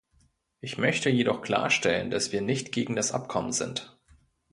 Ich 0.61 0.79
möchte 0.79 1.11
jedoch 1.11 1.43
klarstellen, 1.43 2.09
dass 2.09 2.31
wir 2.31 2.41
nicht 2.41 2.71
gegen 2.71 2.95
das 2.95 3.11
Abkommen 3.11 3.51
sind. 3.51 3.95